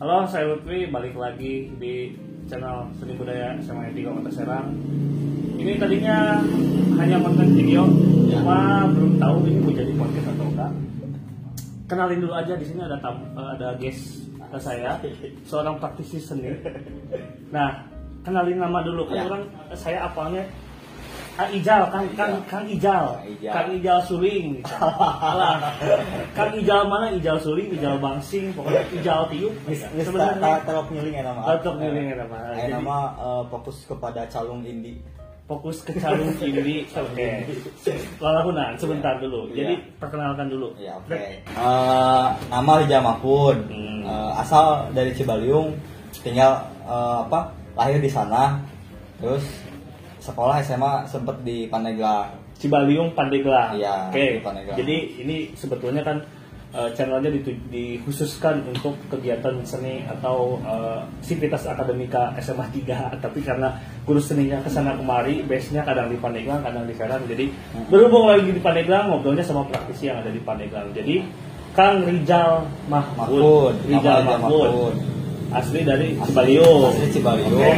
[0.00, 2.16] Halo, saya Lutfi balik lagi di
[2.48, 4.72] channel Seni Budaya SMA 3 Kota Serang.
[5.60, 6.40] Ini tadinya
[6.96, 7.84] hanya konten video,
[8.32, 10.72] cuma belum tahu ini mau jadi podcast atau enggak.
[11.84, 14.96] Kenalin dulu aja di sini ada tam, eh, ada guest ke saya,
[15.44, 16.48] seorang praktisi seni.
[17.52, 17.84] Nah,
[18.24, 19.24] kenalin nama dulu kan Ya.
[19.28, 19.42] orang
[19.76, 20.48] saya apalnya
[21.40, 23.04] Kang Ijal, Kang Kang Kang Ijal,
[23.48, 23.98] Kang Ijal.
[24.04, 24.60] Suling.
[24.76, 25.72] Alah,
[26.36, 27.08] Kang Ijal mana?
[27.10, 29.54] Ijal Suling, Ijal Bangsing, pokoknya Ijal Tiup.
[29.96, 32.36] Sebenarnya telok nyuling ya nama Telok nyuling ya nama.
[32.52, 35.00] Jadi- nama eh, fokus kepada calung indi
[35.48, 36.84] fokus ke calung ini.
[37.00, 37.30] Oke.
[38.20, 39.48] Lalahunan sebentar dulu.
[39.50, 39.56] Iya.
[39.64, 40.76] Jadi perkenalkan dulu.
[40.76, 44.04] ya oke Eh, nama Rijal Mahfud Hmm.
[44.04, 45.72] Eh, asal dari Cibaliung
[46.20, 48.60] tinggal apa lahir di sana
[49.16, 49.40] terus
[50.30, 53.72] sekolah SMA sempet di Pandeglang Cibaliung Pandeglang.
[53.74, 54.44] Iya, Oke.
[54.44, 54.76] Pandeglang.
[54.76, 56.20] Jadi ini sebetulnya kan
[56.76, 57.32] eh, channelnya
[57.72, 64.68] dikhususkan untuk kegiatan seni atau eh, sivitas akademika SMA 3 tapi karena guru seninya ke
[64.68, 67.88] sana kemari base-nya kadang di Pandeglang kadang di Serang jadi Hmm.
[67.88, 71.24] berhubung lagi di Pandeglang ngobrolnya sama praktisi yang ada di Pandeglang jadi
[71.72, 74.94] Kang Rijal Mahfud Rijal Mahfud
[75.50, 77.74] asli dari Cibaliung asli Cibaliung Oke.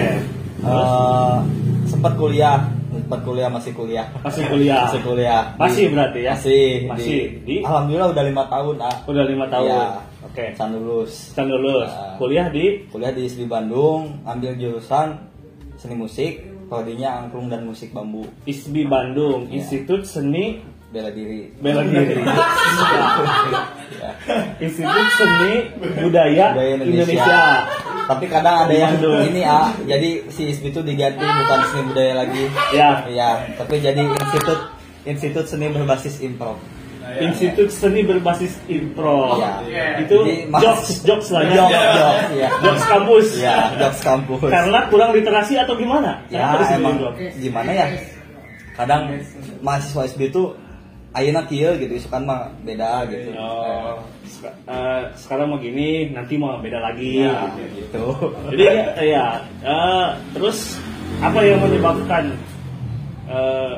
[0.63, 1.62] Terus?
[1.85, 2.59] Sempat kuliah
[2.93, 6.33] sempat kuliah masih kuliah masih kuliah masih kuliah Masih Di- berarti ya?
[6.35, 7.21] masih Masih.
[7.41, 7.57] Di?
[7.61, 9.83] alhamdulillah udah lima tahun ah udah lima tahun Iya.
[10.23, 12.15] oke Can lulus Can lulus Nah.
[12.17, 15.17] kuliah di kuliah di ISBI Bandung ambil jurusan
[15.75, 16.33] seni musik
[16.69, 19.57] prodinya angklung dan musik bambu ISBI Bandung Iya.
[19.59, 22.21] Institut Seni bela diri Bela Diri
[23.95, 24.11] Ya.
[24.59, 25.53] Institut Seni
[25.97, 27.05] Budaya, Budaya Indonesia.
[27.09, 27.45] Indonesia.
[28.03, 32.43] Tapi kadang ada yang ini ah, jadi si ISBI itu diganti bukan seni budaya lagi.
[32.71, 32.89] Ya.
[33.07, 34.61] Iya, tapi jadi institut
[35.03, 36.59] institut seni berbasis improv.
[37.13, 39.53] Institut Seni berbasis impro Iya.
[40.01, 42.49] itu Jadi, jokes jokes lah ya Jokes, jokes, iya.
[42.63, 44.41] jokes kampus Iya, jokes kampus.
[44.49, 47.35] karena kurang literasi atau gimana ya disebut emang jokes?
[47.37, 47.87] gimana ya?
[48.73, 49.13] Kadang
[49.61, 50.43] mahasiswa ISBI itu
[51.13, 53.37] ayeuna kieu gitu, isukan mah beda gitu.
[53.37, 57.21] Oh, sek- eh, sekarang mau gini, nanti mau beda lagi.
[57.21, 57.63] Iya, gitu.
[57.79, 58.05] gitu.
[58.51, 58.65] Jadi
[59.07, 59.27] ya,
[59.61, 60.81] eh, terus
[61.21, 62.33] apa yang menyebabkan
[63.29, 63.75] eh,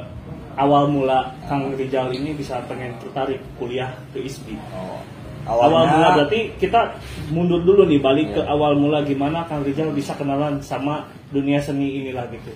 [0.54, 4.54] awal mula Kang Rijal ini bisa pengen tertarik kuliah ke ISBI?
[4.72, 5.02] Oh,
[5.44, 6.80] Awal awalnya mula berarti kita
[7.28, 8.48] mundur dulu nih balik ke Iya.
[8.48, 12.48] awal mula gimana Kang Rijal bisa kenalan sama dunia seni inilah gitu.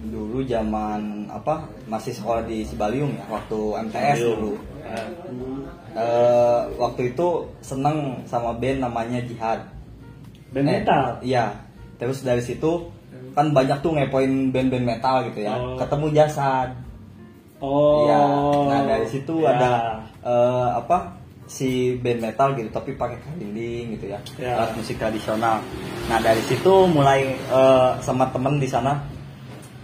[0.00, 4.54] Dulu zaman apa masih sekolah di Cibaliung ya waktu MTS dulu
[4.88, 5.08] Eh,
[5.90, 7.26] Eh, waktu itu
[7.60, 9.66] seneng sama band namanya Jihad
[10.48, 11.04] band Eh, metal.
[11.20, 11.50] iya
[11.96, 12.86] terus dari situ
[13.34, 15.74] kan banyak tuh ngepoin band-band metal gitu ya Oh.
[15.74, 16.70] ketemu Jasad
[17.58, 18.06] Oh.
[18.06, 18.20] Iya.
[18.64, 19.50] nah dari situ ya.
[19.52, 19.70] ada
[20.20, 24.54] eh, apa si band metal gitu tapi pakai kalinding gitu ya Ya.
[24.54, 25.58] alat musik tradisional
[26.06, 28.94] nah dari situ mulai eh, sama temen di sana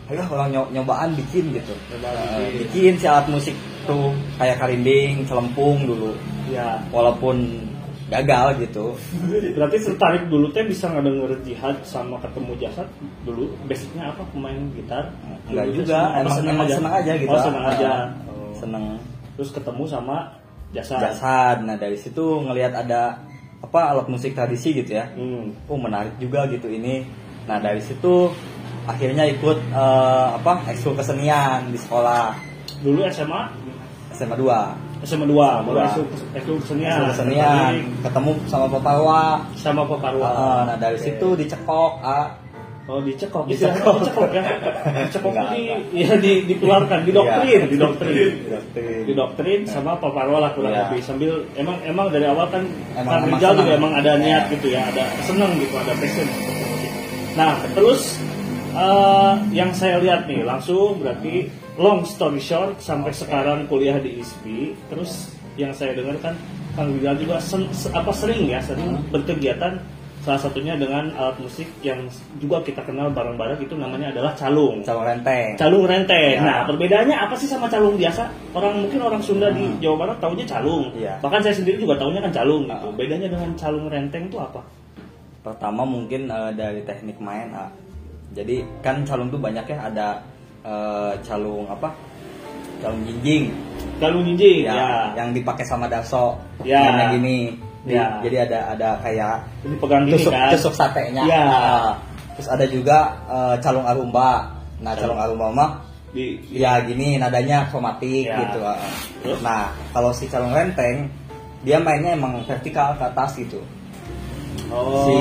[0.04, 2.60] ayo orang nyo- nyobaan bikin gitu Nyobaan Eh, bikin.
[2.62, 6.12] bikin si alat musik tuh kayak kalinding celempung dulu
[6.46, 6.76] Ya.
[6.88, 7.64] walaupun
[8.06, 8.92] gagal gitu
[9.50, 12.84] Berarti tertarik dulu teh bisa ngedenger jihad sama ketemu jasad
[13.24, 15.08] dulu basicnya apa pemain gitar?
[15.44, 17.88] enggak juga seneng- emang seneng emang seneng aja gitu Oh, seneng aja.
[17.88, 18.52] Ah, Oh.
[18.54, 18.84] seneng
[19.34, 20.16] Terus ketemu sama
[20.70, 21.00] jasad.
[21.00, 23.24] jasad nah dari situ ngelihat ada
[23.58, 25.48] apa alat musik tradisi gitu ya Hmm.
[25.64, 27.08] oh menarik juga gitu ini
[27.42, 28.28] nah dari situ
[28.84, 32.34] akhirnya ikut eh, apa ekskul kesenian di sekolah
[32.80, 33.42] Dulu SMA
[34.12, 35.84] SMA 2 SMA 2, mulai Dua.
[35.86, 36.92] ekskul ekskul kesenian.
[36.94, 39.22] ekskul kesenian ketemu sama Paparwa
[39.54, 40.28] sama Paparwa.
[40.28, 42.28] Eh, nah dari situ dicekok ah
[42.84, 43.96] Oh dicekok, Dicekok.
[43.96, 44.44] dicekok, dicekok ya,
[45.08, 45.60] dicekok di,
[46.04, 47.64] ya di, dikeluarkan, didoktrin, Iya.
[47.64, 49.00] didoktrin, Didoktrin.
[49.08, 50.82] didoktrin sama Paparwa lah kurang Iya.
[50.84, 52.60] lebih sambil emang emang dari awal kan
[52.92, 53.80] Emang- Rijal juga senang.
[53.80, 54.52] emang ada niat Iya.
[54.52, 56.28] gitu ya, ada seneng gitu, ada passion.
[57.34, 58.20] Nah terus
[58.74, 64.74] eh, yang saya lihat nih langsung berarti long story short sampai sekarang kuliah di ISBI,
[64.86, 66.34] terus yang saya dengar kan
[66.74, 69.78] Kang Rijal juga sen- se- apa sering ya sering berkegiatan
[70.24, 72.00] salah satunya dengan alat musik yang
[72.40, 74.80] juga kita kenal bareng-bareng itu namanya adalah calung.
[74.80, 76.34] calon renteng Calung renteng.
[76.34, 76.42] Ya.
[76.42, 78.24] Nah, perbedaannya apa sih sama calung biasa?
[78.56, 79.76] Orang mungkin orang Sunda di Hmm.
[79.84, 80.88] Jawa Barat taunya calung.
[80.96, 81.20] Iya.
[81.20, 82.88] Bahkan saya sendiri juga taunya kan calung gitu.
[82.96, 84.64] Bedanya dengan calung renteng itu apa?
[85.44, 87.68] pertama mungkin eh, dari teknik main ah.
[88.34, 90.08] Jadi kan calung tuh banyak ya ada
[90.60, 91.94] eh, calung apa
[92.78, 93.48] calung jinjing
[93.94, 94.90] Calung jinjing ya, ya.
[95.14, 96.82] yang dipakai sama daso Ya.
[96.82, 97.38] yang kayak gini
[97.84, 98.16] Di- Ya.
[98.20, 100.50] jadi ada ada kayak Ini pegang gini tusuk kan.
[100.50, 101.44] tusuk satenya Ya.
[101.44, 101.90] Ah.
[102.34, 105.70] terus ada juga eh, calung arumba nah calung arumba mah
[106.10, 108.38] Di, ya gini nadanya kromatik Ya.
[108.40, 108.78] gitu ah.
[109.20, 109.38] Terus?
[109.40, 111.06] nah kalau si calung renteng
[111.60, 113.62] dia mainnya emang vertikal ke atas gitu
[114.68, 115.04] Oh.
[115.04, 115.14] si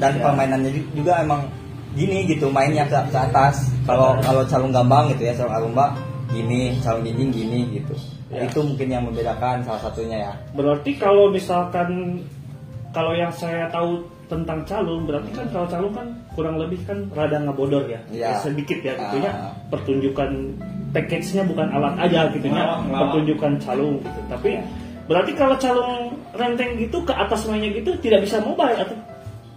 [0.00, 0.22] dan Ya.
[0.24, 1.44] permainannya ju- juga emang
[1.98, 5.98] gini gitu mainnya ke, ke atas kalau kalau calung gambang gitu ya calung arumba
[6.28, 7.94] gini calung jinjing gini gitu
[8.28, 8.44] Ya.
[8.44, 12.20] itu mungkin yang membedakan salah satunya ya Berarti kalau misalkan
[12.92, 17.40] kalau yang saya tahu tentang calung berarti kan kalau calung kan kurang lebih kan rada
[17.40, 18.36] ngebodor ya, Iya.
[18.38, 19.56] sedikit ya gitunya Ah.
[19.72, 20.28] pertunjukan
[20.92, 22.44] package-nya bukan alat aja Ngelawak,
[22.84, 23.00] ngelawak.
[23.00, 24.20] pertunjukan calung gitu.
[24.28, 24.50] Tapi
[25.08, 25.92] berarti kalau calung
[26.36, 28.96] renteng gitu ke atas mainnya gitu tidak bisa mobile atau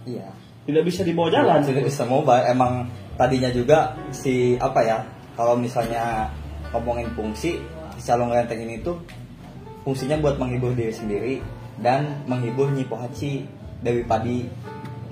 [0.08, 1.60] iya tidak bisa dibawa jalan.
[1.66, 2.86] tidak bisa mobile emang
[3.18, 4.98] tadinya juga si apa ya
[5.34, 6.30] kalau misalnya
[6.70, 7.58] ngomongin fungsi
[7.94, 8.96] si calung renteng ini tuh
[9.82, 11.34] fungsinya buat menghibur diri sendiri
[11.82, 13.42] dan menghibur Nyi Pohaci
[13.82, 14.46] Dewi Padi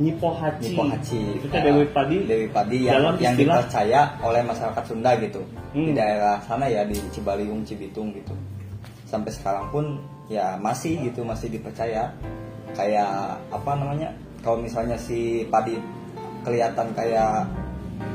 [0.00, 0.64] Nyipo Haji.
[0.64, 2.16] Nyi Pohaci Itu kan Dewi Padi.
[2.24, 5.94] Dewi Padi yang, dalam yang istilah dipercaya oleh masyarakat Sunda gitu di Hmm.
[5.94, 8.32] daerah sana ya di Cibaliung Cibitung gitu
[9.06, 12.10] sampai sekarang pun ya masih gitu masih dipercaya
[12.72, 14.08] kayak apa namanya
[14.40, 15.76] kalau misalnya si padi
[16.44, 17.44] kelihatan kayak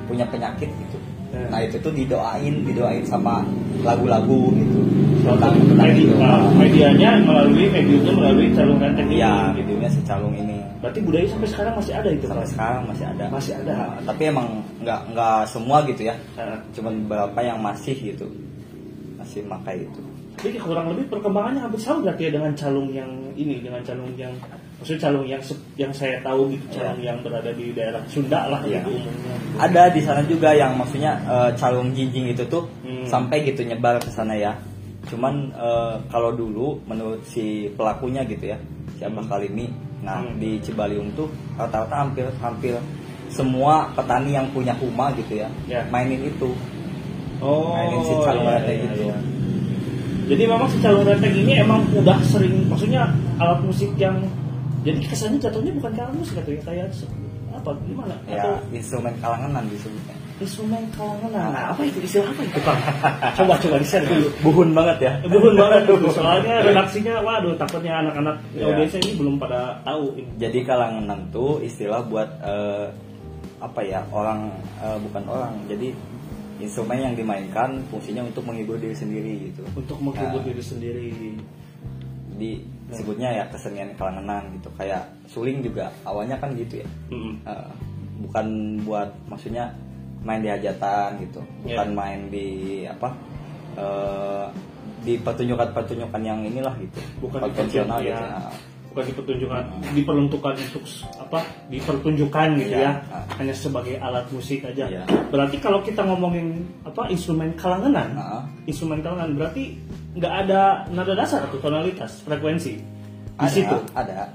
[0.10, 0.98] punya penyakit gitu.
[1.36, 1.52] Ya.
[1.52, 3.44] nah itu tuh didoain didoain sama
[3.84, 4.80] lagu-lagu gitu.
[5.26, 6.16] Tentang tentang itu.
[6.54, 9.74] medianya melalui mediumnya melalui calung renteng ya gitu.
[9.74, 10.62] videonya si calung ini.
[10.80, 13.26] Berarti budaya sampai sekarang masih ada itu sampai sekarang masih ada.
[13.34, 13.74] Masih ada.
[13.74, 14.48] Nah, tapi emang
[14.86, 16.16] nggak nggak semua gitu ya.
[16.38, 18.28] Nah, cuman beberapa yang masih gitu.
[19.18, 20.02] Masih makai itu.
[20.36, 24.36] Jadi kurang lebih perkembangannya hampir sama berarti ya dengan calung yang ini, dengan calung yang
[24.86, 25.42] maksudnya calung yang
[25.82, 28.86] yang saya tahu gitu, calung yang berada di daerah Sunda lah Iya.
[28.86, 29.34] gitu umumnya.
[29.58, 33.02] ada di sana juga yang maksudnya eh, calung jinjing itu tuh Hmm.
[33.10, 34.54] sampai gitu nyebar ke sana ya
[35.10, 38.62] cuman eh, kalau dulu menurut si pelakunya gitu ya
[38.94, 39.32] si Abah Hmm.
[39.34, 39.74] Kalimi
[40.06, 40.38] nah Hmm.
[40.38, 42.78] di Cibaliung tuh rata-rata hampir hampir
[43.34, 45.82] semua petani yang punya huma gitu ya Ya.
[45.90, 46.54] mainin itu
[47.42, 49.02] Oh, Mainin si calung iya, iya, gitu.
[49.10, 49.18] iya.
[50.26, 54.24] Jadi memang si calung renteng ini emang udah sering, maksudnya alat musik yang
[54.86, 56.88] jadi kesannya jatuhnya bukan alat musik atau ya kayak
[57.56, 58.16] apa gimana?
[58.28, 61.32] ya Atau instrumen kalangan disebutnya instrumen kalangan?
[61.32, 62.78] Nah, apa itu istilah apa itu Pak?
[63.34, 64.28] coba coba di share dulu.
[64.44, 68.64] buhun banget ya Bukan banget tuh, soalnya redaksinya waduh takutnya anak-anak Iya.
[68.70, 70.28] audiensnya ini belum pada tahu ini.
[70.36, 72.88] jadi kalangan tuh istilah buat eh,
[73.58, 75.96] apa ya orang eh, bukan orang jadi
[76.56, 80.46] instrumen yang dimainkan fungsinya untuk menghibur diri sendiri gitu Untuk menghibur Nah.
[80.46, 81.08] diri sendiri.
[82.36, 82.60] di
[82.92, 87.42] sebutnya ya kesenian kalanganan gitu kayak suling juga awalnya kan gitu ya Mm-mm.
[87.42, 87.70] Eh,
[88.22, 88.46] bukan
[88.84, 89.74] buat maksudnya
[90.22, 91.98] main di hajatan gitu bukan Iya.
[91.98, 92.48] main di
[92.86, 93.10] apa
[93.74, 94.48] eh,
[95.02, 98.50] di pertunjukan-pertunjukan yang inilah gitu Bukan konvensional gitu ya.
[98.96, 100.84] Bukan dipertunjukkan diperuntukkan untuk
[101.20, 102.96] apa dipertunjukkan gitu Iya.
[103.04, 105.04] ya hanya sebagai alat musik aja Iya.
[105.28, 108.48] berarti kalau kita ngomongin apa instrumen kalanganan Nah.
[108.64, 109.76] instrumen kalangan berarti
[110.16, 114.32] nggak ada nada dasar atau tonalitas frekuensi di ada situ ada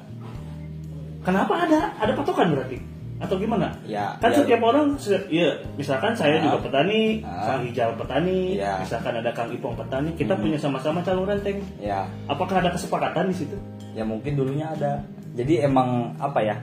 [1.20, 2.76] kenapa ada ada patokan berarti
[3.20, 4.40] atau gimana Ya, kan ya.
[4.40, 4.96] setiap orang
[5.28, 6.44] iya misalkan saya Ah.
[6.44, 7.52] juga petani Ah.
[7.52, 8.80] kang hijau petani Ya.
[8.80, 10.42] misalkan ada kang ipong petani kita Hmm.
[10.44, 13.56] punya sama-sama calon renteng ya apakah ada kesepakatan di situ
[13.92, 15.02] ya mungkin dulunya ada
[15.34, 16.56] jadi emang apa ya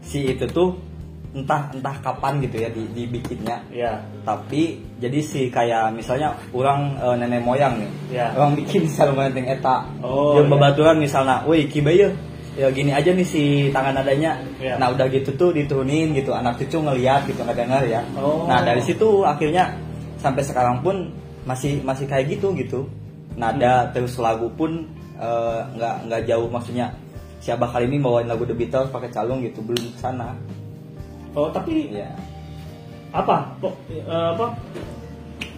[0.00, 0.74] si itu tuh
[1.28, 7.14] entah entah kapan gitu ya di, dibikinnya ya tapi jadi si kayak misalnya orang eh,
[7.20, 8.32] nenek moyang nih Ya.
[8.32, 10.52] orang bikin sarung renteng eta Oh, Jeung iya.
[10.56, 12.08] babaturan misalnya woi kibaya
[12.58, 14.80] ya gini aja nih si tangan adanya Ya.
[14.80, 18.48] nah udah gitu tuh diturunin gitu anak cucu ngeliat gitu ngedengar ya Oh.
[18.48, 19.76] nah dari situ akhirnya
[20.18, 21.12] sampai sekarang pun
[21.44, 22.88] masih masih kayak gitu gitu
[23.36, 24.88] nada terus lagu pun
[25.18, 26.94] eh, nggak nggak jauh maksudnya
[27.38, 30.34] si Abah kali ini bawain lagu The Beatles pakai calung gitu belum sana
[31.34, 32.08] oh tapi ya
[33.10, 34.46] apa kok eh, apa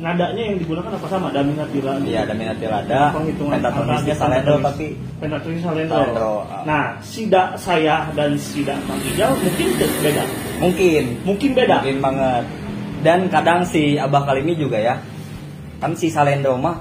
[0.01, 4.97] nadanya yang digunakan apa sama Damina Tila Iya, ada minat ada, penghitungan pentatonisnya salendro tapi
[5.21, 5.97] pentatonis salendro.
[6.01, 6.65] Salendro, ah.
[6.65, 10.25] Nah, sida saya dan sida Kang Ijal mungkin be- beda.
[10.57, 11.77] mungkin Mungkin beda.
[11.85, 12.45] mungkin banget.
[13.05, 14.97] Dan kadang si Abah kali ini juga ya,
[15.85, 16.81] kan si salendro mah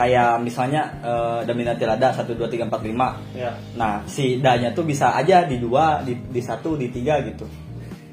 [0.00, 3.36] kayak misalnya eh, Daminatil ada 1 2 3 4 5.
[3.36, 3.52] Ya.
[3.76, 7.44] Nah, si da-nya tuh bisa aja di dua, di, di satu, di tiga gitu.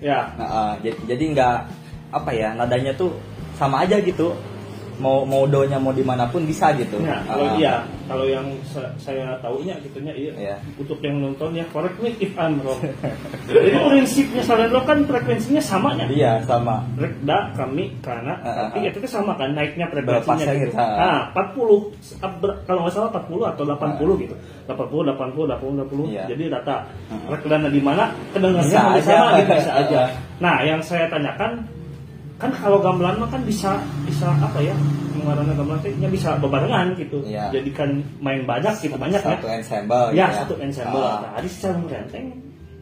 [0.04, 0.36] Ya.
[0.36, 1.56] Nah, eh, jadi, jadi nggak
[2.12, 3.16] apa ya, nadanya tuh
[3.56, 4.36] sama aja gitu.
[4.98, 6.98] Mau mau do-nya mau di mana pun bisa gitu.
[6.98, 7.54] Nah, kalau Ah.
[7.54, 10.34] iya, kalau yang sa- saya tahunya gitunya iya.
[10.34, 10.56] Iya.
[10.76, 12.82] Untuk yang nonton ya correct me if I'm wrong.
[13.46, 16.06] Jadi prinsipnya salendro kan frekuensinya sama ya.
[16.08, 16.82] Iya, sama.
[16.96, 20.74] Rekda kami karena Ah, tapi ah, itu tuh sama kan naiknya frekuensinya gitu.
[20.74, 20.86] kita?
[20.90, 21.78] Nah, 40
[22.18, 24.36] ab- ber- kalau nggak salah 40 atau 80 gitu.
[24.66, 26.06] 80 80 80 80.
[26.10, 26.24] Iya.
[26.28, 26.76] Jadi rata
[27.08, 27.30] Ah.
[27.30, 29.02] rekdana di mana kedengarannya aja.
[29.04, 29.98] sama gitu bisa aja.
[30.00, 30.10] Ah.
[30.38, 31.77] Nah, yang saya tanyakan
[32.38, 34.74] kan kalau gamelan mah kan bisa bisa apa ya?
[35.12, 37.18] Pengarangnya gamelan teh nya bisa bebarengan gitu.
[37.24, 37.50] Iya.
[37.52, 39.34] Jadikan main banyak gitu banyak ya.
[39.34, 41.02] satu ensemble Ya, gitu satu ensemble.
[41.02, 41.18] Ah.
[41.28, 42.26] Nah, di calung renteng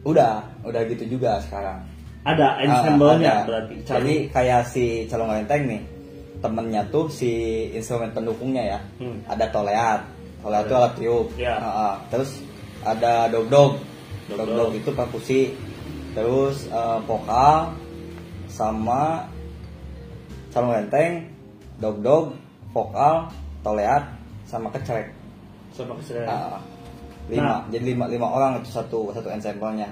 [0.04, 1.82] udah udah gitu juga sekarang
[2.24, 3.46] Ada Ah, ensemble-nya ada.
[3.46, 3.74] berarti.
[3.82, 5.82] jadi kayak si calon renteng nih
[6.38, 7.32] temennya tuh si
[7.72, 9.18] instrumen pendukungnya ya Hmm.
[9.26, 10.02] ada toleat
[10.42, 11.54] toleat itu alat tiup Ya.
[11.56, 11.94] Ah, ah.
[12.08, 12.38] terus
[12.82, 13.72] ada dog dog
[14.26, 14.58] Dog dog dog.
[14.60, 15.42] dog itu perkusi
[16.12, 17.74] terus eh, vokal
[18.48, 19.26] sama
[20.56, 21.28] calon renteng
[21.84, 22.32] dog dog
[22.72, 23.28] vokal
[23.60, 24.08] toleat
[24.48, 25.12] sama kecerek.
[25.76, 26.32] Sama kesadaran.
[26.32, 26.60] Ah,
[27.28, 27.44] lima.
[27.44, 27.62] Nah.
[27.68, 29.92] jadi lima lima orang itu satu satu ensemble-nya.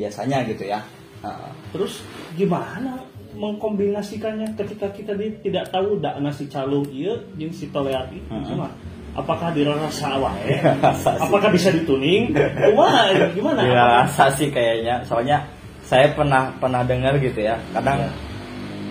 [0.00, 0.80] Biasanya gitu ya.
[1.20, 2.00] Ah, Terus
[2.32, 3.04] gimana
[3.36, 8.48] mengkombinasikannya ketika kita di, tidak tahu dak nasi calung iya jeung si toleat itu Mm-mm.
[8.48, 8.72] cuma
[9.12, 10.56] apakah dirasa wae?
[10.64, 12.32] Dirasa apakah bisa dituning?
[12.72, 13.60] Wah gimana?
[13.60, 15.04] Gila rasa sih kayaknya.
[15.04, 15.44] Soalnya
[15.84, 17.60] saya pernah pernah dengar gitu ya.
[17.76, 18.27] Kadang Ya.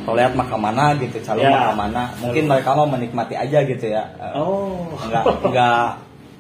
[0.08, 1.52] Kalau lihat mah ke mana gitu calon Ya.
[1.52, 2.04] mah ke mana.
[2.24, 4.08] Mungkin mereka mau menikmati aja gitu ya.
[4.16, 4.88] Eh, oh.
[5.04, 5.84] nggak nggak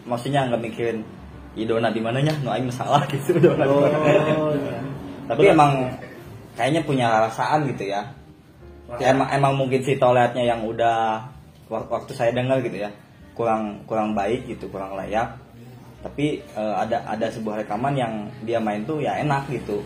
[0.08, 1.04] maksudnya nggak mikirin
[1.52, 2.32] idona di mananya?
[2.48, 4.00] No aing salah gitu idona di mana."
[4.40, 4.80] oh iya.
[5.28, 5.56] tapi Berat.
[5.60, 5.72] emang
[6.56, 8.08] kayaknya punya rasaan gitu ya.
[9.04, 11.28] Ya, emang emang mungkin si toiletnya yang udah
[11.68, 12.88] wak- waktu saya dengar gitu ya
[13.36, 15.36] kurang kurang baik gitu kurang layak.
[16.08, 18.14] Tapi eh, ada ada sebuah rekaman yang
[18.48, 19.84] dia main tuh ya enak gitu.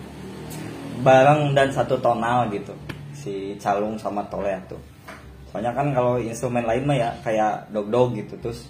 [1.01, 2.77] Bareng dan satu tonal gitu
[3.21, 4.81] si calung sama tolet tuh.
[5.53, 8.65] Soalnya kan kalau instrumen lain mah ya kayak dog dog gitu terus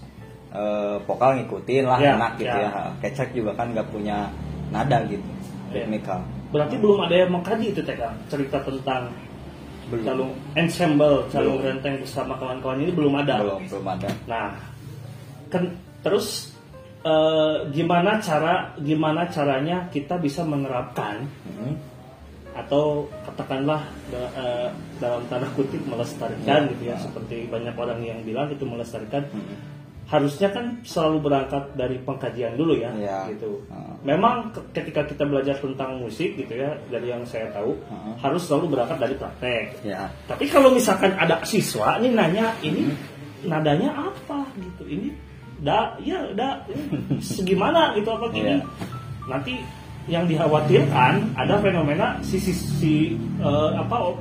[0.52, 2.68] eh, vokal ngikutin lah Ya, enak gitu ya.
[2.68, 4.28] ya, kecek juga kan nggak punya
[4.68, 5.24] nada gitu
[5.72, 6.20] ritmikal
[6.52, 7.96] berarti belum ada yang mengkaji itu teh
[8.28, 9.08] cerita tentang
[9.88, 10.04] belum.
[10.04, 11.68] Calung ensemble calung Belum.
[11.72, 13.44] renteng bersama kawan-kawan ini belum ada.
[13.44, 14.10] Belum belum ada.
[14.24, 14.56] Nah,
[15.52, 15.64] kan
[16.00, 16.56] terus
[17.04, 21.76] eh, gimana cara gimana caranya kita bisa menerapkan Hmm.
[22.62, 22.84] Atau
[23.24, 26.70] katakanlah da- eh, dalam tanda kutip melestarikan Ya.
[26.70, 29.58] gitu ya seperti banyak orang yang bilang itu melestarikan Hmm.
[30.06, 33.32] harusnya kan selalu berangkat dari pengkajian dulu ya Ya.
[33.32, 33.96] gitu Hmm.
[34.04, 38.14] memang ke- ketika kita belajar tentang musik gitu ya dari yang saya tahu Hmm.
[38.20, 42.92] harus selalu berangkat dari praktek ya tapi kalau misalkan ada siswa nih nanya ini
[43.42, 45.10] nadanya apa gitu, ini
[45.58, 48.54] da ya da ini segimana gitu apa gini.
[48.54, 48.66] Iya.
[49.26, 49.54] Nanti
[50.06, 52.94] yang dikhawatirkan ada fenomena si si, si,
[53.38, 54.18] eh, apa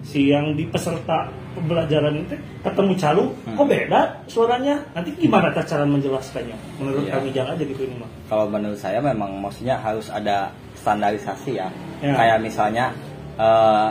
[0.00, 3.52] si yang di peserta pembelajaran itu ketemu calung Hmm.
[3.54, 7.12] kok beda suaranya nanti gimana tak cara menjelaskannya menurut Iya.
[7.18, 10.48] kami jangan aja gitu ini mah kalau menurut saya memang maksudnya harus ada
[10.78, 11.68] standarisasi ya.
[12.00, 12.16] Ya.
[12.16, 12.96] Kayak misalnya
[13.36, 13.90] eh,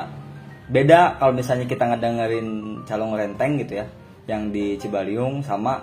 [0.69, 2.47] beda kalau misalnya kita ngedengerin
[2.85, 3.85] calung renteng gitu ya,
[4.25, 5.77] yang di Cibaliung sama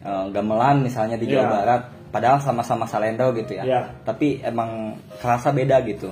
[0.00, 1.50] eh, gamelan misalnya di Jawa Ya.
[1.50, 3.64] Barat, padahal sama-sama salendo gitu ya.
[3.64, 3.80] Ya.
[4.02, 6.10] Tapi emang kerasa beda gitu.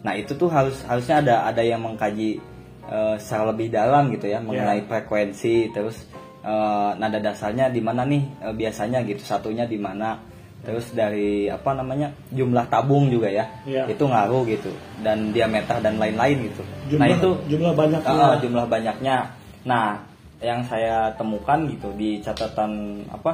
[0.00, 2.38] Nah itu tuh harus harusnya ada ada yang mengkaji
[2.84, 6.06] eh, secara lebih dalam gitu ya mengenai frekuensi terus
[6.40, 10.14] eh, nada dasarnya di mana nih eh, biasanya gitu satunya di mana
[10.62, 13.86] terus dari apa namanya jumlah tabung juga ya Iya.
[13.86, 18.66] itu ngaruh gitu dan diameter dan lain-lain gitu jumlah nah itu jumlah banyaknya Ah, jumlah
[18.66, 19.16] banyaknya
[19.62, 20.02] nah
[20.38, 23.32] yang saya temukan gitu di catatan apa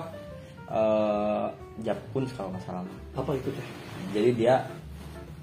[0.69, 1.47] eh
[1.81, 2.85] Japun kalau nggak salah.
[3.17, 3.67] Apa itu teh?
[4.13, 4.55] Jadi dia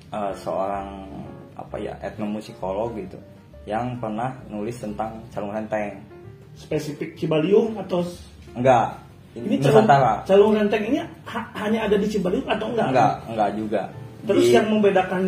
[0.09, 1.09] eh, seorang
[1.53, 3.17] apa ya etnomusikolog gitu
[3.65, 5.99] yang pernah nulis tentang calung renteng.
[6.53, 8.05] Spesifik Cibaliung atau
[8.53, 8.99] enggak.
[9.37, 9.85] Ini ini calung,
[10.25, 12.87] calung renteng ini ha- hanya ada di Cibaliung atau enggak?
[12.89, 13.81] enggak enggak juga.
[14.25, 15.21] Terus Di- yang membedakan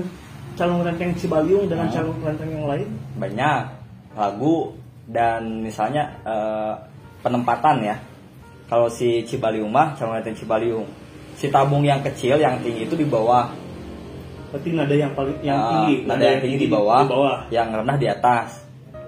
[0.54, 1.96] calung renteng Cibaliung dengan Hmm.
[1.96, 2.88] calung renteng yang lain?
[3.16, 3.64] banyak.
[4.12, 4.76] Lagu
[5.08, 6.74] dan misalnya eh,
[7.22, 7.96] penempatan ya
[8.72, 10.88] kalau si Cibaliung mah renteng Cibaliung
[11.36, 13.52] si tabung yang kecil yang tinggi itu di bawah
[14.48, 17.38] Berarti nada yang paling yang Eh, tinggi, nada yang tinggi di bawah, Di bawah.
[17.50, 18.50] yang rendah di atas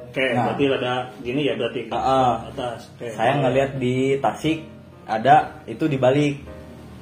[0.08, 0.44] Oke, Nah.
[0.48, 2.34] berarti ada gini ya berarti ke Ah, ah.
[2.48, 2.80] atas.
[2.96, 3.12] Oke.
[3.12, 4.58] saya ngelihat di Tasik
[5.04, 6.40] ada itu dibalik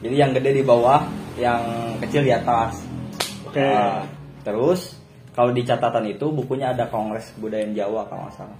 [0.01, 1.61] jadi yang gede di bawah yang
[2.01, 2.81] kecil di atas
[3.45, 3.61] Oke.
[3.61, 4.01] Nah,
[4.41, 4.97] terus
[5.31, 8.59] kalau di catatan itu bukunya ada Kongres Kebudayaan Jawa kalau nggak salah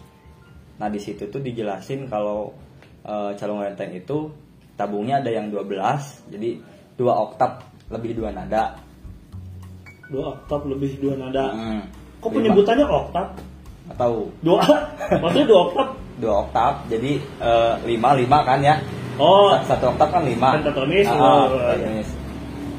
[0.77, 2.53] nah di situ tuh dijelasin kalau
[3.03, 4.29] eh, calung renteng itu
[4.73, 5.67] tabungnya ada yang 12
[6.29, 6.49] jadi
[6.93, 8.75] dua oktav lebih dua nada
[10.07, 11.55] Dua oktav lebih dua nada.
[11.55, 11.87] Hmm.
[12.19, 12.35] Kok Lima.
[12.43, 13.27] penyebutannya oktav?
[13.87, 14.59] atau Dua,
[15.21, 15.87] maksudnya dua oktav?
[16.17, 18.75] dua oktav jadi eh, lima lima kan ya
[19.15, 22.07] Oh, Sa- satu oktav kan lima Pentatonis, Ah, oh, pentatonis.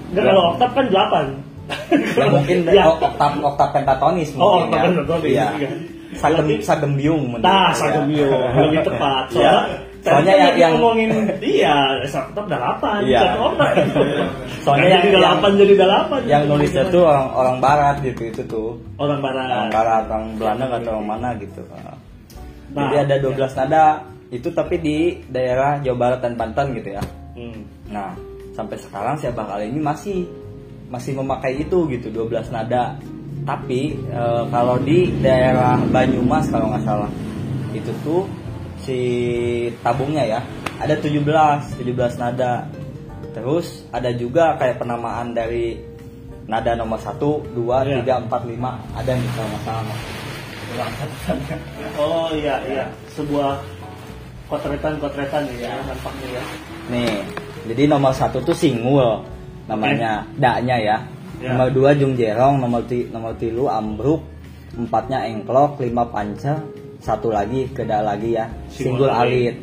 [0.08, 1.24] enggak kalau oktav kan delapan.
[2.18, 2.84] ya mungkin Ya.
[2.86, 4.84] oh, oktav oktav pentatonis Oh, mungkin oktav ya.
[4.84, 5.46] pentatonis, Iya.
[5.56, 5.70] iya.
[6.12, 7.96] Sagem sagembiung Nah, saya.
[7.96, 9.24] sagemio lebih tepat.
[9.30, 9.32] Iya.
[9.32, 9.60] Soalnya,
[10.02, 13.22] Soalnya yang- yang- ngomongin iya, oktav delapan, Iya.
[14.64, 16.20] Soalnya yang- jadi delapan jadi delapan.
[16.24, 19.46] yang nulisnya tuh orang orang barat gitu itu tuh orang barat.
[19.46, 21.60] orang barat orang Belanda nggak tahu orang mana gitu
[22.72, 23.84] Nah, jadi ada 12 nada
[24.28, 27.62] itu tapi di daerah Jawa Barat dan Banten gitu ya Hmm.
[27.86, 28.16] nah
[28.50, 30.24] sampai sekarang saya bakal ini masih
[30.88, 32.96] masih memakai itu gitu 12 nada
[33.42, 37.10] tapi eh, kalau di daerah Banyumas kalau nggak salah
[37.72, 38.24] itu tuh
[38.82, 38.98] si
[39.82, 40.40] tabungnya ya
[40.82, 41.22] ada 17
[41.78, 42.66] 17 nada
[43.32, 45.92] terus ada juga kayak penamaan dari
[46.46, 47.16] nada nomor 1,
[47.54, 48.02] 2, Iya.
[48.02, 49.12] 3, 4, 5 ada.
[50.72, 51.56] Ulang catatannya.
[52.00, 53.60] Oh iya iya, sebuah
[54.48, 56.44] kotretan-kotretan ya nampaknya ya.
[56.92, 57.14] Nih,
[57.72, 59.24] jadi nomor satu tuh single
[59.68, 60.96] namanya daknya ya.
[61.40, 61.56] Ya.
[61.56, 64.22] Nomor dua jung jerong, nomor ti, nomor tilu ambruk,
[64.78, 66.62] empatnya engklok, lima panca,
[67.02, 69.54] satu lagi keda lagi ya, Single single alit.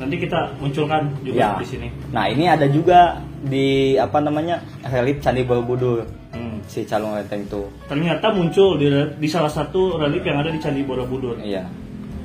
[0.00, 1.50] Nanti kita munculkan juga ya.
[1.60, 1.88] di sini.
[2.08, 6.62] Nah ini ada juga di apa namanya relief Candi Borobudur Hmm.
[6.64, 7.66] si calon renteng tuh.
[7.84, 8.86] Ternyata muncul di,
[9.18, 11.36] di salah satu relief yang ada di Candi Borobudur.
[11.36, 11.66] Iya.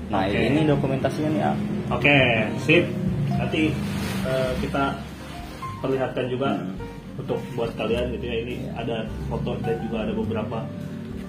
[0.07, 0.37] Nah Oke.
[0.39, 1.41] ini dokumentasinya nih.
[1.43, 1.55] ah.
[1.91, 2.17] Oke,
[2.61, 2.85] sip.
[3.35, 3.73] Nanti
[4.23, 4.93] eh, kita
[5.81, 6.77] perlihatkan juga Hmm.
[7.17, 8.35] untuk buat kalian gitu ya.
[8.39, 8.71] Ini Iya.
[8.77, 8.97] ada
[9.27, 10.57] foto dan juga ada beberapa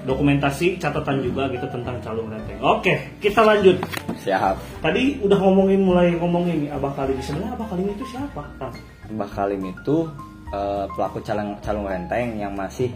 [0.07, 2.57] dokumentasi catatan juga gitu tentang calon renteng.
[2.63, 3.77] Oke, kita lanjut.
[4.23, 4.55] Siap.
[4.81, 7.19] Tadi udah ngomongin mulai ngomongin nih Abah Kalim.
[7.19, 8.43] Sebenarnya Abah Kalim itu siapa?
[8.63, 8.73] Kang?
[9.11, 10.07] Mbah Kalim itu
[10.55, 12.89] eh, pelaku calon calon renteng yang masih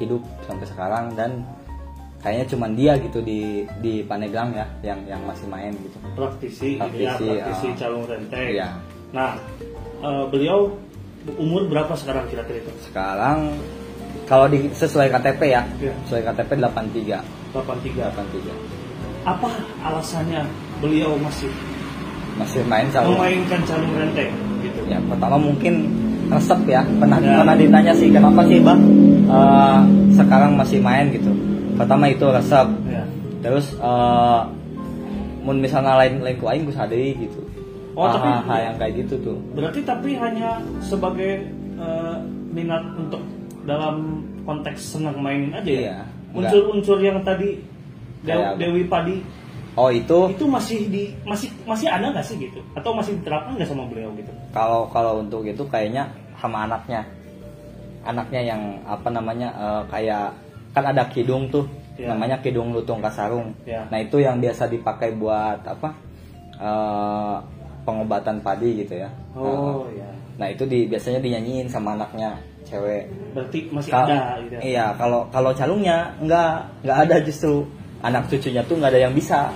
[0.00, 1.44] hidup sampai sekarang dan
[2.18, 5.96] kayaknya cuman dia gitu di di Paneglang ya yang yang masih main gitu.
[6.16, 7.74] Praktisi, ya, Praktisi, praktisi ah.
[7.76, 8.46] calon renteng.
[8.48, 8.68] Iya.
[9.12, 9.36] Nah,
[10.00, 10.72] eh, beliau
[11.36, 12.72] umur berapa sekarang kira-kira itu?
[12.88, 13.52] Sekarang
[14.24, 15.92] kalau di sesuai KTP ya, Iya.
[16.04, 17.18] sesuai KTP 83.
[17.52, 18.08] 83.
[18.08, 18.52] 83.
[19.22, 19.48] Apa
[19.82, 20.44] alasannya
[20.78, 21.48] beliau masih
[22.34, 23.14] Masih main calon.
[23.14, 24.80] memainkan calon renteng gitu?
[24.84, 25.86] Ya, pertama mungkin
[26.26, 26.82] resep ya.
[26.98, 27.38] Pernah Ya.
[27.38, 28.80] pernah ditanya sih kenapa sih, Bang?
[29.24, 29.78] eh,
[30.12, 31.30] sekarang masih main gitu.
[31.74, 32.68] Pertama itu resep.
[32.86, 33.04] Ya.
[33.40, 34.40] terus eh
[35.38, 37.44] mun misalnya lain lain ku aing geus deui gitu
[37.92, 41.44] Oh, tapi- hal yang kayak gitu tuh Berarti tapi hanya sebagai
[41.76, 42.16] eh,
[42.50, 43.20] minat untuk
[43.64, 43.96] dalam
[44.42, 45.80] konteks senang mainin aja ya?
[45.80, 45.98] Iya,
[46.32, 47.58] Unsur-unsur yang tadi
[48.20, 49.20] Dew- Dewi Padi
[49.74, 52.62] oh itu itu masih di masih masih ada nggak sih gitu?
[52.72, 54.30] Atau masih diterapkan nggak sama beliau gitu?
[54.50, 57.02] kalau kalau untuk itu kayaknya sama anaknya
[58.02, 60.30] anaknya yang apa namanya eh, kayak
[60.70, 62.10] kan ada kidung tuh Iya.
[62.10, 63.86] namanya kidung lutung kasarung Iya.
[63.86, 65.94] nah itu yang biasa dipakai buat apa
[66.54, 67.36] eh,
[67.84, 70.08] pengobatan padi gitu ya Oh Eh, ya.
[70.34, 74.56] nah itu di biasanya dinyanyiin sama anaknya cewek Berarti masih Kal- ada gitu.
[74.64, 77.66] Iya, kalau kalau calungnya nggak nggak ada justru
[78.00, 79.52] anak cucunya tuh nggak ada yang bisa.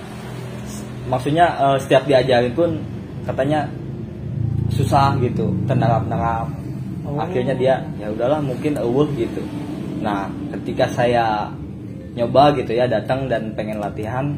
[1.09, 2.77] Maksudnya eh, setiap diajarin pun
[3.25, 3.65] katanya
[4.69, 6.45] susah gitu, tenarap-narap.
[7.07, 7.17] Oh.
[7.17, 9.41] Akhirnya dia ya udahlah mungkin eueuh gitu.
[9.99, 11.49] Nah, ketika saya
[12.13, 14.37] nyoba gitu ya datang dan pengen latihan,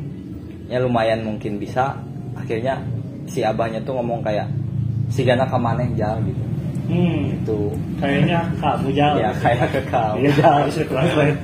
[0.71, 1.97] ya lumayan mungkin bisa.
[2.39, 2.79] Akhirnya
[3.25, 4.47] si abahnya tuh ngomong kayak
[5.09, 6.43] si gana kamaneh jal gitu.
[6.91, 7.31] Hmm.
[7.31, 9.15] Itu Kayaknya kamu jauh.
[9.15, 10.15] ya kayak ke kamu.
[10.19, 11.37] Iya, jauh bisa translate.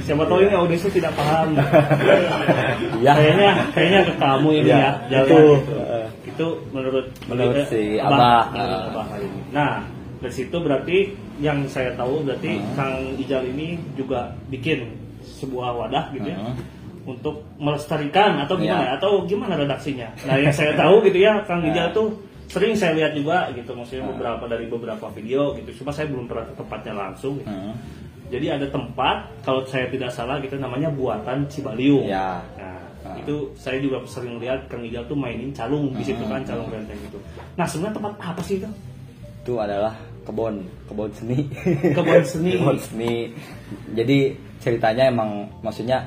[0.00, 1.48] Siapa tahu ini audiensnya tidak paham.
[2.96, 3.12] Iya.
[3.12, 4.90] Kayaknya kayaknya ke kamu ini Iya, ya.
[5.10, 5.36] Jalan itu.
[5.36, 5.74] gitu.
[6.30, 8.42] Itu menurut Menurut si Abah, Abah.
[8.56, 8.88] Ah.
[8.88, 9.06] Abah.
[9.52, 9.72] Nah,
[10.20, 10.96] dari situ berarti
[11.40, 12.72] yang saya tahu berarti Hmm.
[12.72, 16.38] Kang Ijal ini juga bikin sebuah wadah gitu ya.
[17.10, 18.96] Untuk melestarikan atau gimana Iya.
[18.96, 20.08] atau gimana redaksinya.
[20.24, 21.62] Nah, yang saya tahu gitu ya Kang.
[21.62, 22.14] Ijal tuh
[22.46, 24.14] sering saya lihat juga gitu maksudnya Hmm.
[24.14, 27.50] beberapa dari beberapa video gitu cuma saya belum pernah ke tempatnya langsung gitu.
[27.50, 27.74] Hmm.
[28.30, 32.06] Jadi ada tempat kalau saya tidak salah gitu namanya buatan Cibaliung.
[32.06, 32.38] Ya.
[32.54, 33.16] Nah, Ah.
[33.16, 37.00] itu saya juga sering lihat Kang Ijal tuh mainin calung di situ kan calung benteng
[37.00, 37.18] itu.
[37.54, 38.70] Nah, sebenarnya tempat apa sih itu?
[39.40, 41.48] itu adalah kebun kebun seni
[41.96, 42.50] Kebun seni.
[42.60, 43.32] kebun seni
[43.96, 46.04] jadi ceritanya emang maksudnya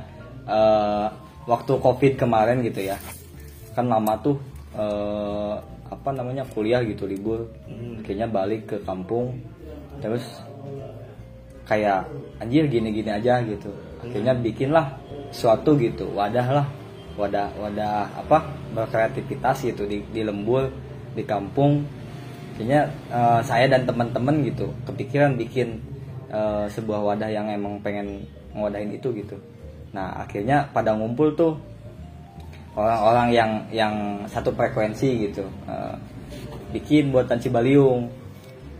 [0.48, 1.08] eh,
[1.48, 2.98] waktu covid kemarin gitu ya.
[3.76, 4.38] Kan lama tuh
[4.76, 5.56] eh,
[5.90, 7.50] apa namanya kuliah gitu libur.
[7.68, 8.02] Hmm.
[8.04, 9.40] akhirnya balik ke kampung.
[10.00, 10.24] Terus
[11.64, 12.08] kayak
[12.44, 13.72] anjir gini-gini aja gitu.
[14.04, 15.00] Akhirnya bikinlah
[15.32, 16.68] suatu gitu wadah lah.
[17.14, 18.42] Wadah wadah apa
[18.74, 20.70] berkreativitas gitu di, di lembur
[21.14, 21.86] di kampung.
[22.54, 25.82] Akhirnya eh, saya dan teman-teman gitu kepikiran bikin
[26.30, 29.38] eh, sebuah wadah yang emang pengen ngewadahin itu gitu
[29.94, 31.54] nah akhirnya pada ngumpul tuh
[32.74, 33.94] orang-orang yang yang
[34.28, 35.96] satu frekuensi gitu Eh,
[36.74, 38.10] bikin buatan Cibaliung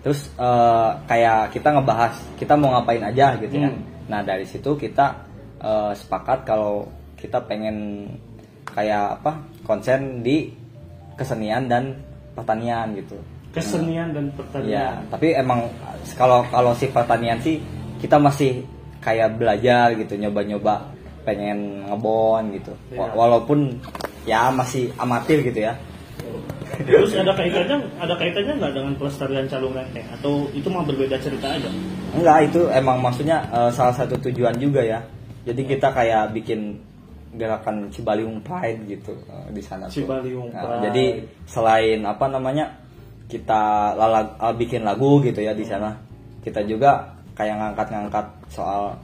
[0.02, 3.82] terus eh, kayak kita ngebahas kita mau ngapain aja gitu ya Hmm.
[4.10, 5.22] nah dari situ kita
[5.62, 8.10] eh, sepakat kalau kita pengen
[8.66, 10.50] kayak apa konsen di
[11.16, 11.94] kesenian dan
[12.34, 13.16] pertanian gitu
[13.54, 14.94] Kesenian dan ya pertanian.
[15.14, 15.70] tapi emang
[16.18, 17.62] kalau kalau si pertanian sih
[18.02, 18.66] kita masih
[19.00, 20.90] kayak belajar gitu nyoba-nyoba
[21.24, 23.00] pengen ngebon gitu Iya.
[23.00, 23.80] Wa- walaupun
[24.24, 25.76] ya masih amatir gitu ya
[26.74, 31.46] Terus ada kaitannya ada kaitannya nggak dengan pelestarian calung renteng atau itu mah berbeda cerita
[31.48, 31.70] aja?
[32.12, 35.06] Enggak, itu emang maksudnya eh, salah satu tujuan juga ya.
[35.46, 36.82] Jadi kita kayak bikin
[37.34, 40.02] gerakan Cibaliung Pride gitu eh, di sana tuh.
[40.02, 40.82] Cibaliung Nah, Pride.
[40.90, 41.06] jadi
[41.46, 42.74] selain apa namanya
[43.28, 43.62] kita
[43.94, 45.94] lala- eh, bikin lagu gitu ya di sana,
[46.42, 48.98] kita juga kayak ngangkat-ngangkat soal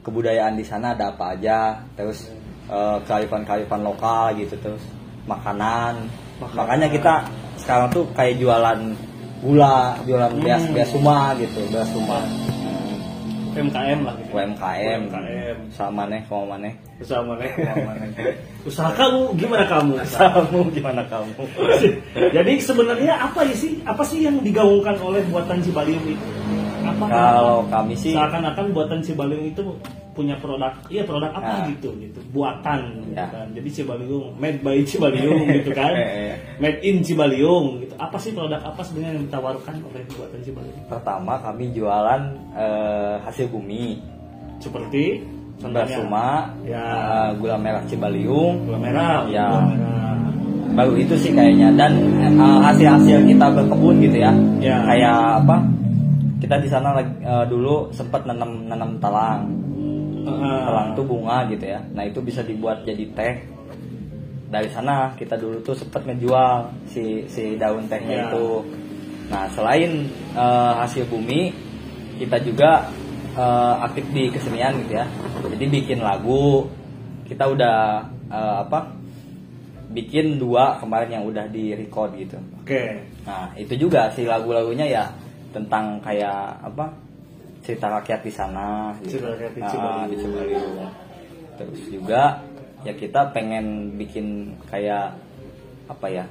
[0.00, 2.28] kebudayaan di sana ada apa aja, terus
[2.70, 4.82] eh, kearifan-kearifan lokal gitu, terus
[5.26, 6.06] makanan.
[6.40, 6.56] Makanan.
[6.56, 7.14] Makanya kita
[7.60, 8.80] sekarang tuh kayak jualan
[9.40, 10.42] gula, jualan Hmm.
[10.44, 12.20] beas beas suma gitu, beas suma.
[13.50, 14.30] UMKM lah gitu.
[14.38, 15.00] UMKM.
[15.10, 15.56] UMKM.
[15.74, 16.70] Sama nih, mau mana?
[17.02, 17.50] Bersama nih.
[18.62, 19.94] Usaha kamu gimana kamu?
[20.06, 21.34] Kamu gimana kamu?
[22.36, 26.26] Jadi sebenarnya apa sih apa sih yang digaungkan oleh buatan Cibaliung itu?
[27.06, 29.62] Kalau kami sih seakan-akan buatan Cibaliung itu
[30.10, 31.66] punya produk, iya produk apa Nah.
[31.70, 33.30] gitu gitu, buatan gitu Ya.
[33.30, 33.46] kan.
[33.54, 36.34] Jadi Cibaliung, made by Cibaliung gitu kan, Eh, eh.
[36.58, 37.94] made in Cibaliung gitu.
[37.94, 40.82] Apa sih produk apa sebenarnya yang ditawarkan oleh buatan Cibaliung?
[40.84, 44.02] pertama kami jualan eh, hasil bumi,
[44.58, 45.24] Seperti
[45.62, 46.84] beras suma, Ya.
[46.84, 49.48] eh, gula merah Cibaliung, gula merah, Ya.
[49.48, 49.88] gula merah.
[50.70, 51.98] baru itu sih kayaknya dan
[52.62, 54.78] hasil-hasil kita berkebun gitu ya, Ya.
[54.84, 55.56] kayak apa?
[56.50, 59.46] Kita di sana lagi- eh, dulu sempat nanam nanam talang,
[60.26, 60.58] Heeh.
[60.66, 61.78] talang tuh bunga gitu ya.
[61.94, 63.34] Nah itu bisa dibuat jadi teh.
[64.50, 68.26] Dari sana kita dulu tuh sempat ngejual si si daun tehnya Ya.
[68.34, 68.66] itu.
[69.30, 71.54] Nah selain eh, hasil bumi,
[72.18, 72.90] kita juga
[73.38, 75.06] eh, aktif di kesenian gitu ya.
[75.54, 76.66] Jadi bikin lagu,
[77.30, 78.90] kita udah eh, apa?
[79.86, 82.42] Bikin dua kemarin yang udah di record gitu.
[82.58, 83.06] Oke.
[83.22, 85.06] Nah itu juga si lagu-lagunya ya
[85.50, 86.90] tentang kayak apa
[87.60, 88.94] cerita rakyat di sana.
[89.02, 90.08] Cerita rakyat di Ah, Cibaliung.
[90.08, 90.74] di Cibaliung.
[91.58, 92.22] Terus juga
[92.80, 94.26] ya kita pengen bikin
[94.66, 95.12] kayak
[95.86, 96.24] apa ya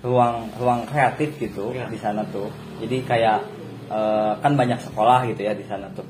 [0.00, 1.86] ruang ruang kreatif gitu Ya.
[1.86, 2.48] di sana tuh.
[2.78, 3.38] Jadi kayak
[3.88, 6.06] eh, kan banyak sekolah gitu ya di sana tuh.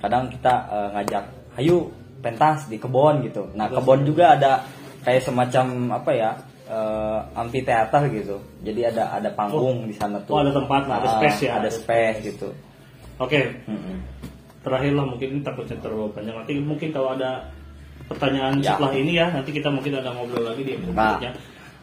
[0.00, 1.24] Kadang kita eh, ngajak,
[1.58, 1.88] ayo
[2.20, 3.48] pentas di kebon gitu.
[3.52, 4.62] Nah kebon juga ada
[5.02, 6.30] kayak semacam apa ya
[6.72, 8.36] eh, amphitheater gitu.
[8.64, 10.32] Jadi ada ada panggung di sana tuh.
[10.34, 11.50] Oh, ada tempat lah, ada Ah, space ya.
[11.60, 12.48] Ada space gitu.
[13.20, 13.96] Oke, Mm-mm.
[14.64, 17.44] terakhir lah mungkin ini takutnya terlalu panjang nanti mungkin kalau ada
[18.08, 18.74] pertanyaan Ya.
[18.74, 21.18] setelah ini ya nanti kita mungkin ada ngobrol lagi di episode Nah.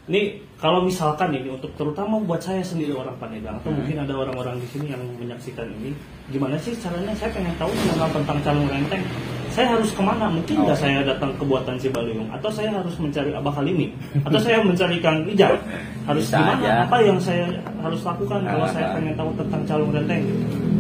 [0.10, 0.22] Ini
[0.58, 3.78] kalau misalkan ini untuk terutama buat saya sendiri orang Pandeglang atau Hmm.
[3.78, 5.94] mungkin ada orang-orang di sini yang menyaksikan ini,
[6.28, 7.14] gimana sih caranya?
[7.14, 7.70] Saya pengen tahu
[8.12, 9.06] tentang calung renteng.
[9.50, 10.26] Saya harus ke mana?
[10.28, 10.82] Mungkin nggak Oh.
[10.82, 15.22] saya datang ke buatan Cibaliung atau saya harus mencari Abah Halimi atau saya mencari Kang
[15.26, 15.54] Ijal?
[16.04, 16.58] Harus Bisa gimana?
[16.58, 16.72] aja.
[16.90, 17.46] Apa yang saya
[17.80, 18.94] harus lakukan kalau Ah, saya ah.
[18.98, 20.22] pengen tahu tentang calung renteng?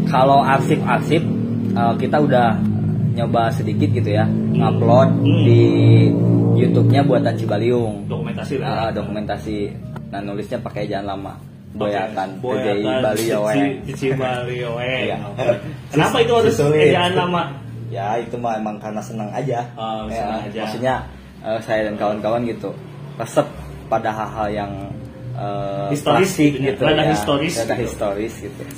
[0.05, 1.21] Kalau arsip-arsip
[1.69, 2.57] eh, kita udah
[3.13, 5.43] nyoba sedikit gitu ya, ngupload Hmm.
[5.45, 5.61] di
[6.59, 7.95] YouTube-nya buatan Cibaliung.
[8.11, 8.67] Dokumentasi lah.
[8.67, 9.57] Ah, dokumentasi.
[10.11, 11.33] Nah nulisnya pakai jangan lama.
[11.69, 13.53] Boyakan, Boyakan, PJI Bali Yowe.
[13.53, 14.81] Cici, Cici Bali Yowe.
[15.05, 15.17] Iya.
[15.93, 17.43] Kenapa itu harus ejaan nama?
[17.93, 19.65] Ya itu mah emang karena senang aja.
[19.77, 20.59] Oh, Ya, senang aja.
[20.65, 20.95] Maksudnya
[21.45, 22.73] eh, saya dan kawan-kawan gitu
[23.21, 23.45] resep
[23.89, 24.71] pada hal-hal yang
[25.39, 27.11] eh, Historis klasik gitu Rada ya.
[27.11, 27.83] historis Rada gitu.
[27.85, 28.61] historis gitu.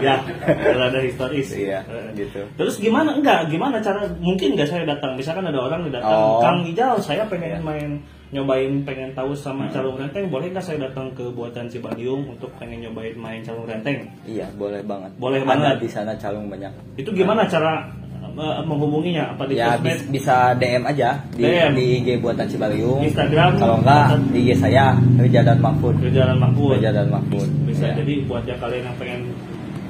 [0.00, 0.22] Ya,
[0.70, 1.50] ada historis.
[1.50, 2.46] Iya, Eh, gitu.
[2.54, 3.10] Terus gimana?
[3.12, 4.06] Enggak, gimana cara?
[4.16, 5.18] Mungkin nggak saya datang.
[5.18, 6.38] Misalkan ada orang yang datang, Oh.
[6.38, 7.60] Kang Ijal, saya pengen Iya.
[7.60, 7.90] main
[8.30, 9.74] nyobain pengen tahu sama Hmm.
[9.74, 14.06] calung renteng boleh nggak saya datang ke buatan Cibaliung untuk pengen nyobain main calung renteng
[14.22, 15.10] Iya, boleh banget.
[15.18, 15.76] Boleh Ada banget.
[15.80, 16.70] di sana calung banyak.
[16.94, 17.90] itu gimana cara
[18.32, 21.72] menghubunginya apa di Ya bis- bisa DM aja di, DM.
[21.74, 23.00] di IG buatan Cibaliung.
[23.02, 25.94] Instagram, Kalau enggak di IG saya Rija dan Mahfud.
[25.96, 26.76] ke Jalan Mahfud.
[26.76, 27.48] Ke Jalan Mahfud.
[27.64, 27.94] Bisa Ya.
[27.96, 29.20] jadi buat yang kalian yang pengen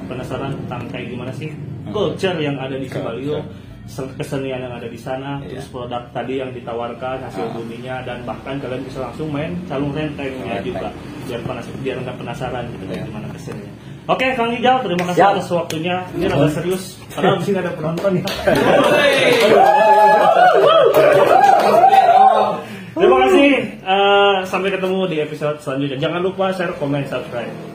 [0.05, 1.91] penasaran tentang kayak gimana sih Hmm.
[1.91, 2.85] culture yang ada di.
[2.85, 3.45] Cibaliung,
[3.83, 5.57] se- kesenian yang ada di sana, Iya.
[5.57, 7.51] terus produk tadi yang ditawarkan, hasil Ah.
[7.51, 10.63] buminya dan bahkan kalian bisa langsung main calung rentengnya Renteng.
[10.67, 10.87] juga
[11.23, 13.03] biar panas biar nggak penasaran gitu Iya.
[13.03, 13.73] gimana keseniannya.
[14.09, 15.33] Oke, Kang Ijal, terima kasih Siap.
[15.37, 15.95] atas waktunya.
[16.17, 18.25] Ini rada serius, karena di sini ada penonton ya.
[22.91, 23.51] Terima kasih.
[23.81, 25.97] Eh, sampai ketemu di episode selanjutnya.
[25.97, 27.70] Jangan lupa share, komen, subscribe.